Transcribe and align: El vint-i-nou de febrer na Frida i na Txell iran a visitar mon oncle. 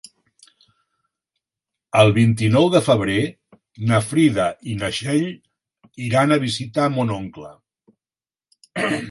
El 2.03 2.13
vint-i-nou 2.15 2.69
de 2.77 2.81
febrer 2.87 3.17
na 3.91 4.01
Frida 4.07 4.47
i 4.73 4.79
na 4.81 4.91
Txell 4.97 5.29
iran 6.09 6.35
a 6.35 6.41
visitar 6.47 6.91
mon 6.97 7.15
oncle. 7.21 7.55